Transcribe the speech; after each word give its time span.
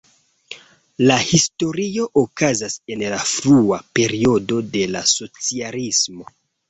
La 1.09 1.17
historio 1.31 2.07
okazas 2.21 2.77
en 2.95 3.03
la 3.13 3.19
frua 3.35 3.79
periodo 4.01 4.59
de 4.77 4.83
la 4.97 5.05
socialismo. 5.13 6.27